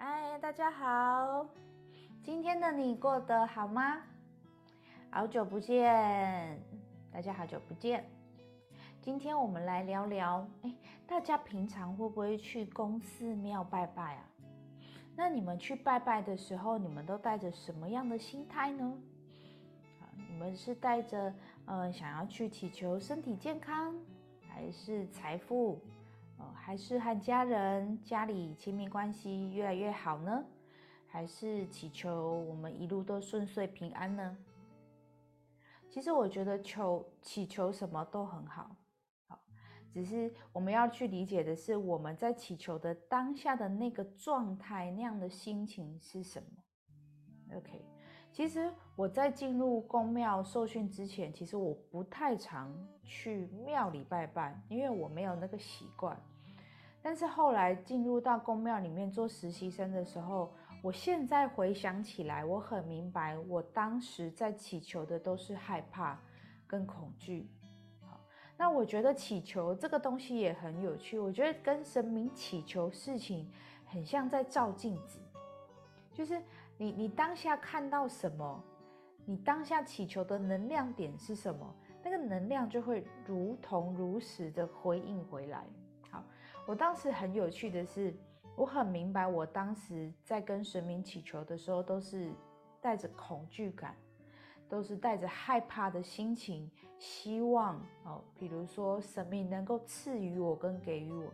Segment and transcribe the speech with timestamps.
[0.00, 1.44] 嗨，大家好，
[2.22, 4.00] 今天的你过得好吗？
[5.10, 6.62] 好久不见，
[7.10, 8.08] 大家好久不见。
[9.02, 10.72] 今天我们来聊聊，哎，
[11.04, 14.24] 大家平常会不会去公寺庙拜拜啊？
[15.16, 18.96] 那你们去拜拜的时候，你们都带着什么样的心态呢？
[20.00, 21.34] 啊，你们是带着
[21.66, 23.96] 呃想要去祈求身体健康，
[24.48, 25.82] 还是财富？
[26.38, 30.44] 哦，还是和家人、家里亲密关系越来越好呢？
[31.06, 34.36] 还是祈求我们一路都顺遂平安呢？
[35.90, 38.76] 其实我觉得求祈求什么都很好，
[39.26, 39.40] 好，
[39.90, 47.84] 只是我们要去理解的是我们在祈求的当下的那个状态，那样的心情是什么？OK，
[48.38, 56.16] 其实我在进入宫庙受训之前，其实我不太常去庙里拜拜，因为我没有那个习惯。
[57.02, 66.16] 但是后来进入到宫庙里面做实习生的时候，我现在回想起来，我很明白，我当时在祈求的都是害怕
[66.64, 67.50] 跟恐惧。
[68.06, 68.20] 好，
[68.56, 73.50] 那我觉得祈求这个东西也很有趣，我觉得跟神明祈求事情
[73.84, 75.18] 很像在照镜子，
[76.12, 76.40] 就是
[76.78, 78.64] 你你当下看到什么，
[79.26, 85.66] 你当下祈求的能量点是什么，那个能量就会如同如实的回应回来。
[86.10, 86.24] 好
[86.66, 88.16] 我当时很有趣的是，
[88.56, 92.32] 我很明白，我当时在跟神明祈求的时候，都是
[92.80, 93.96] 带着恐惧感，
[94.68, 101.24] 都是带着害怕的心情，希望哦，比如说神明能够赐予我跟给予我，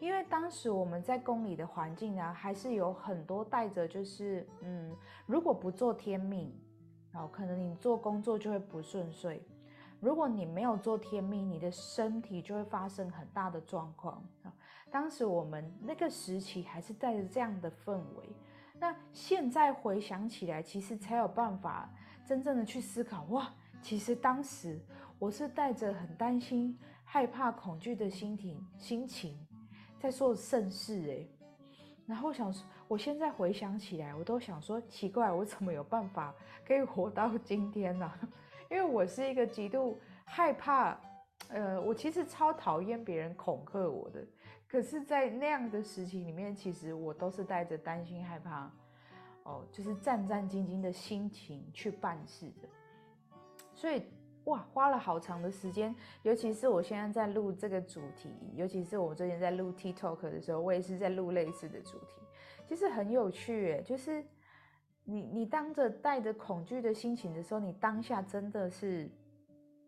[0.00, 4.96] 因为当时我们在宫里的环境呢，还是有很多带着就是嗯，
[5.26, 6.54] 如果不做天命，
[7.14, 9.42] 哦，可能你做工作就会不顺遂。
[10.00, 14.22] 如果你没有做天命，你的身体就会发生很大的状况。
[14.90, 18.28] 当时我们那个时期还是带着这样的氛围，
[18.78, 21.92] 那现在回想起来，其实才有办法
[22.24, 23.52] 真正的去思考哇，
[23.82, 24.80] 其实当时
[25.18, 29.36] 我是带着很担心、害怕、恐惧的心情心情
[29.98, 31.26] 在做盛世哎。
[32.06, 36.34] 然后想说，我现在回想起来，我都想说奇怪，我怎么有办法
[36.66, 38.10] 可以活到今天呢？
[38.70, 40.98] 因为我是一个极度害怕，
[41.48, 44.24] 呃，我其实超讨厌别人恐吓我的。
[44.66, 48.70] 可是，在那样的时期里面，其实我都是带着担心、害怕，
[49.44, 52.68] 哦，就是战战兢兢的心情去办事的。
[53.74, 54.02] 所以，
[54.48, 55.94] 哇，花了好长的时间。
[56.22, 62.16] 尤其是我现在在录这个主题，尤其是我最近在录 TikTok 的时候，我也是在录类似的主题。
[62.66, 64.22] 其实很有趣，就是。
[65.10, 69.10] 你你当着带着恐惧的心情的时候，你当下真的是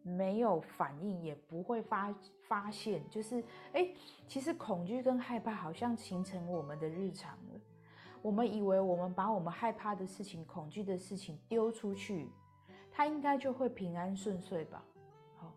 [0.00, 2.14] 没有反应，也不会发
[2.46, 3.42] 发现，就是
[3.72, 3.90] 哎，
[4.28, 7.60] 其实恐惧跟害怕好像形成我们的日常了。
[8.22, 12.28] 我们以为我们把我们害怕的事情、恐惧的事情丢出去，
[12.98, 14.82] 他应该就会平安顺遂吧？
[15.36, 15.52] 好，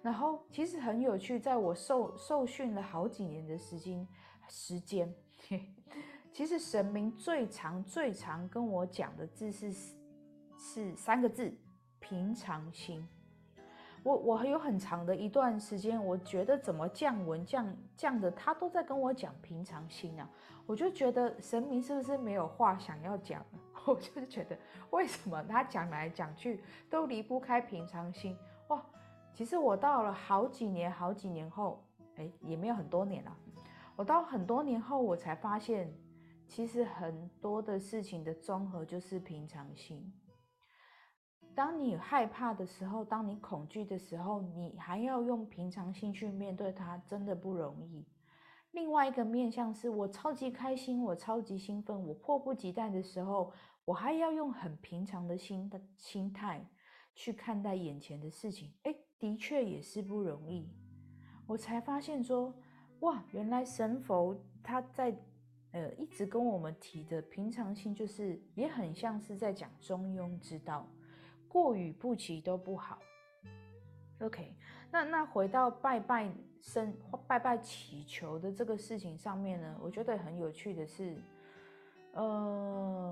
[0.00, 4.08] 然后其实很有趣，在我受受训了好几年的时间
[4.48, 5.14] 时间。
[6.32, 9.70] 其实神明最常、最常跟我讲的字是
[10.56, 11.54] 是三个字：
[12.00, 13.06] 平常心。
[14.02, 20.26] 我我有很长的一段时间，我觉得怎么降文降降的，他都在跟我讲平常心啊。
[20.64, 23.44] 我就觉得神明是不是没有话想要讲？
[23.90, 24.58] 我就是觉得
[24.90, 26.60] 为什么他讲来讲去
[26.90, 28.36] 都离不开平常心？
[28.68, 28.84] 哇！
[29.32, 31.84] 其实我到了好几年、好几年后，
[32.16, 33.36] 哎，也没有很多年了。
[33.94, 35.92] 我到很多年后，我才发现。
[36.48, 40.12] 其实很多的事情的综合就是平常心。
[41.56, 48.06] 当你害怕的时候，当你恐惧的时候，你还要用平常心去面对它，真的不容易。
[48.70, 53.52] 另外一个面向是我超级开心，我超级兴奋，我迫不及待的时候，
[53.86, 56.62] 我还要用很平常的心的心态
[57.14, 58.70] 去看待眼前的事情。
[58.82, 60.68] 哎，的确也是不容易。
[61.46, 62.52] 我才发现说，
[63.00, 65.16] 哇，原来神佛他在。
[65.72, 70.88] 呃，一直跟我们提的平常心，就是也很像是在讲中庸之道，
[71.48, 72.98] 过与不及都不好。
[74.20, 74.54] OK，
[74.90, 76.32] 那那回到拜拜
[76.62, 76.96] 生
[77.26, 81.18] 拜拜祈求的这个事情上面呢，我觉得很有趣的是，
[82.12, 83.05] 呃，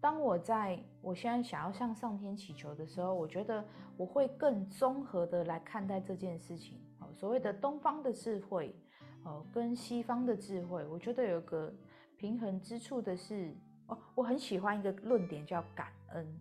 [0.00, 3.64] 当我在我现在想要向上天祈求的时候，我觉得
[3.96, 6.80] 我会更综合的来看待这件事情。
[7.14, 8.74] 所谓的东方的智慧。
[9.22, 11.70] 哦，跟西方的智慧，我觉得有个
[12.16, 13.54] 平衡之处的是，
[13.86, 16.40] 哦，我很喜欢一个论点叫感恩。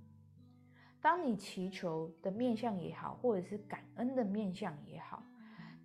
[1.01, 5.21] 当你祈求的面相也好，或者是感恩的面相也好，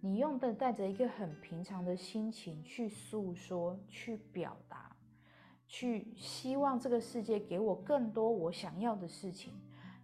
[0.01, 4.94] 你用的带着一个很平常的心情去诉说、去表达、
[5.77, 9.53] 去希望这个世界给我更多我想要的事情。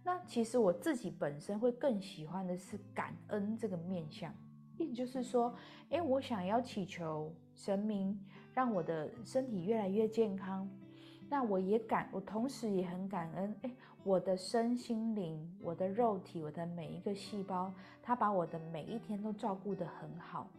[0.03, 4.35] 那其实我自己本身会更喜欢的是感恩这个面相，
[4.77, 5.55] 意思就是说，
[5.87, 8.19] 诶，我想要祈求神明
[8.53, 10.67] 让我的身体越来越健康。
[11.29, 13.73] 那我也感，我同时也很感恩，诶，
[14.03, 17.73] 我的身心灵，我的肉体，我的每一个细胞，
[18.03, 20.49] 它把我的每一天都照顾得很好。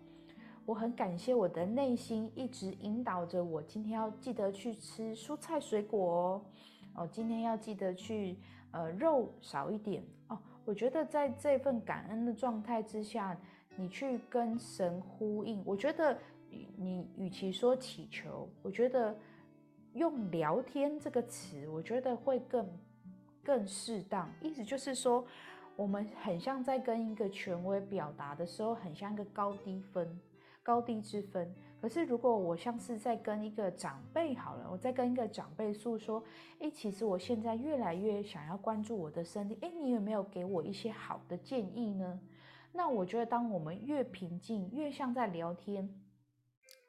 [0.64, 6.44] 我很感谢我的内心一直引导着我，今天要记得去吃蔬菜水果哦，
[6.96, 8.38] 哦，今天要记得去。
[8.74, 10.38] 呃，肉少一点哦。
[10.64, 13.38] 我觉得在这份感恩的状态之下，
[13.76, 16.16] 你去跟神呼应，我觉得
[16.78, 19.14] 你与其说祈求，我觉得
[19.92, 22.66] 用聊天这个词，我觉得会更
[23.44, 24.26] 更适当。
[24.40, 25.22] 意思就是说，
[25.76, 30.18] 我们很像在跟一个权威表达的时候，很像一个高低分、
[30.62, 31.54] 高低之分。
[31.80, 36.22] 可是，如果我像是在跟一个长辈好了，我在跟一个长辈诉说，
[36.60, 42.20] 诶，其实我现在越来越想要关注我的身体，诶，你有没有给我一些好的建议呢？
[42.72, 45.92] 那我觉得，当我们越平静，越像在聊天，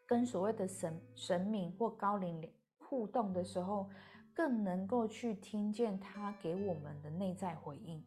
[0.06, 2.48] 跟所谓的神神明或高龄
[2.78, 3.90] 互动的时候，
[4.34, 8.04] 更能够去听见他给我们的内在回应。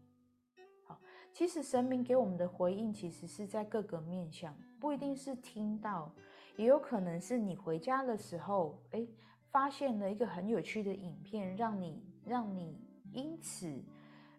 [1.36, 6.10] 其实神明给我们的回应，其实是在各个面向，不一定是听到。
[6.56, 9.06] 也有可能是你回家的时候，哎，
[9.50, 12.80] 发现了一个很有趣的影片，让你让你
[13.12, 13.84] 因此，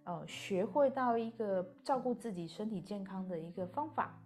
[0.06, 4.20] 呃，学会到一个照顾自己身体健康的一个方法，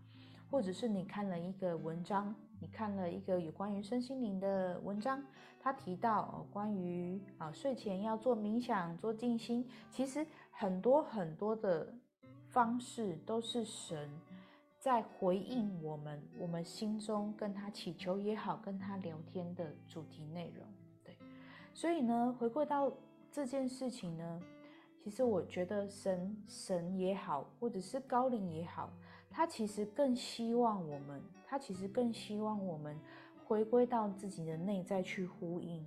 [0.49, 5.21] 或者是你看了一个文章，你看了一个有关于身心灵的文章，
[5.59, 11.93] 他提到关于啊睡前要做冥想、做静心，其实很多很多的
[12.51, 14.09] 方式都是神。
[14.79, 20.65] 在回应我们，我们心中跟他祈求也好，跟他聊天的主题内容，
[21.03, 21.15] 对，
[21.71, 22.91] 所以呢，回归到
[23.31, 24.41] 这件事情呢，
[25.03, 28.91] 其实我觉得神神也好，或者是高龄也好，
[29.29, 32.99] 他其实更希望我们，他其实更希望我们
[33.45, 35.85] 回归到自己的内在去呼应。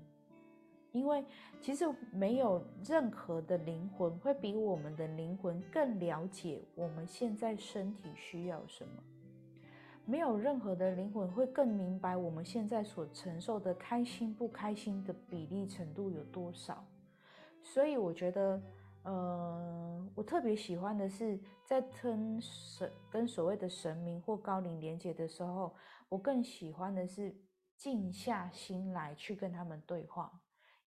[0.94, 1.24] 因为
[1.60, 9.02] 其实没有任何的灵魂会比我们的灵魂更了解我们现在身体需要什么，
[10.06, 16.86] 没有任何的灵魂会更明白我们现在所承受的开心不开心的比例程度有多少。
[17.60, 18.62] 所以我觉得，
[19.02, 25.74] 呃，我特别喜欢的是在跟神、跟所谓的神明或高龄连接的时候，
[26.08, 27.34] 我更喜欢的是
[27.76, 30.30] 静下心来去跟他们对话。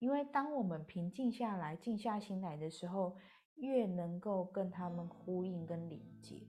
[0.03, 3.17] 因为当我们平静下来、静下心来的时候，
[3.55, 6.43] 越能够跟他们呼应跟连接。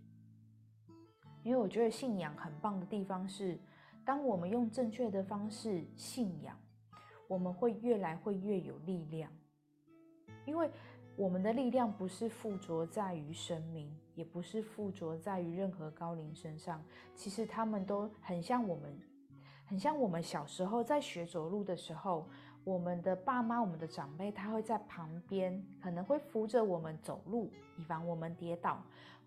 [1.44, 3.60] 因为我觉得信仰很棒的地方是，
[4.04, 6.60] 当我们用正确的方式信仰，
[7.28, 9.32] 我们会越来会越有力量。
[10.48, 10.68] 因为
[11.16, 16.84] 我们的力量不是附着在于神明，也不是附着在于任何高龄身上，
[17.14, 19.00] 其实他们都很像我们，
[19.64, 22.28] 很像我们小时候在学走路的时候。
[22.66, 28.78] 我们的爸妈、我们的长辈，他会在旁边，可能会扶着我们走路，以防我们跌倒；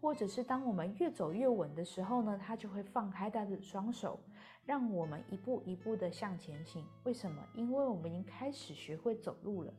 [0.01, 4.19] 或者是当我们越走越稳的时候呢，他就会放开他的双手，
[4.65, 6.83] 让我们一步一步的向前行。
[7.05, 7.43] 为什么？
[7.55, 9.73] 因为我们已经开始学会走路了，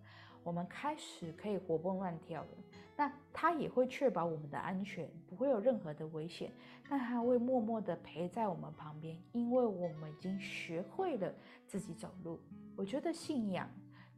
[0.44, 2.50] 我们开始可以活蹦乱跳了。
[2.96, 6.52] 那他也会确保我们的安全，不会有任何的危险。
[6.90, 11.34] 那他会默默的陪在我们旁边，因为我们已经学会了
[11.66, 12.40] 自己走路。
[12.78, 13.68] 我觉得信仰，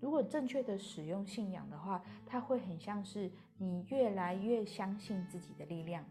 [0.01, 6.03] 如果正确的使用信仰的话，它会很像是你越来越相信自己的力量，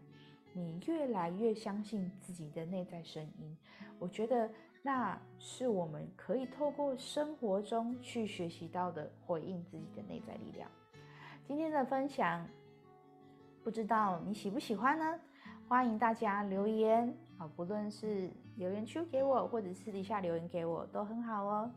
[0.51, 3.55] 你越来越相信自己的内在声音。
[3.99, 4.49] 我觉得
[4.81, 10.67] 那是我们可以透过生活中去学习到的，回应自己的内在力量。
[11.45, 12.47] 今天的分享，
[13.63, 15.19] 不知道你喜不喜欢呢？
[15.67, 21.71] 欢迎大家留言啊，不论是留言区给我，或者私底下留言给我，都很好哦。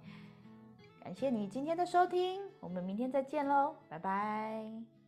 [1.02, 5.01] 感谢你今天的收听，我们明天再见喽，拜拜。